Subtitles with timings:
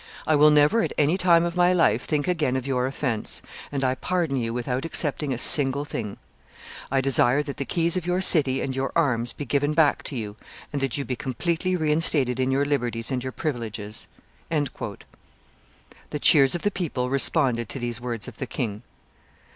[0.25, 3.83] I will never at any time of my life think again of your offence, and
[3.83, 6.17] I pardon you without excepting a single thing.
[6.89, 10.15] I desire that the keys of your city and your arms be given back to
[10.15, 10.37] you,
[10.73, 14.07] and that you be completely reinstated in your liberties and your privileges."
[14.49, 14.65] The
[16.19, 18.81] cheers of the people responded to these words of the king.